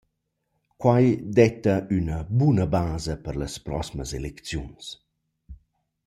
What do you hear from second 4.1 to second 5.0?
elecziuns.